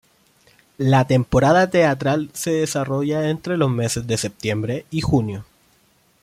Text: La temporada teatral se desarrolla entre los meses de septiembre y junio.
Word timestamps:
La 0.79 1.05
temporada 1.05 1.69
teatral 1.69 2.31
se 2.33 2.51
desarrolla 2.53 3.29
entre 3.29 3.55
los 3.55 3.69
meses 3.69 4.07
de 4.07 4.17
septiembre 4.17 4.87
y 4.89 5.01
junio. 5.01 5.45